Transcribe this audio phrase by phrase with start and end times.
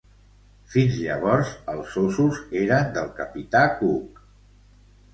[0.75, 4.23] Fins llavors els ossos eren del capità Cook.